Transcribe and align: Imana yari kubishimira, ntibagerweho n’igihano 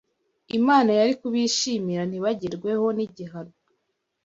Imana 0.59 0.91
yari 0.99 1.13
kubishimira, 1.19 2.01
ntibagerweho 2.05 2.85
n’igihano 2.97 3.55